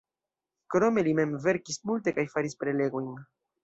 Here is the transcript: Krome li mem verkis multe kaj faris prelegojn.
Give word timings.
Krome 0.75 1.03
li 1.09 1.13
mem 1.21 1.37
verkis 1.45 1.79
multe 1.93 2.17
kaj 2.19 2.29
faris 2.35 2.63
prelegojn. 2.65 3.19